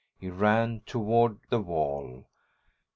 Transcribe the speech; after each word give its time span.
He 0.17 0.31
ran 0.31 0.81
toward 0.87 1.37
the 1.51 1.61
wall. 1.61 2.25